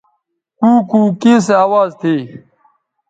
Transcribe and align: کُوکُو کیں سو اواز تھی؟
کُوکُو 0.59 1.01
کیں 1.21 1.39
سو 1.45 1.53
اواز 1.65 1.89
تھی؟ 1.99 2.15